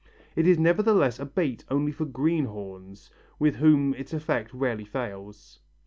It 0.35 0.47
is 0.47 0.57
nevertheless 0.57 1.19
a 1.19 1.27
bait 1.27 1.63
only 1.69 1.91
for 1.91 2.05
greenhorns, 2.05 3.11
with 3.37 3.57
whom 3.57 3.93
its 3.93 4.13
effect 4.13 4.51
rarely 4.51 4.83
fails. 4.85 5.59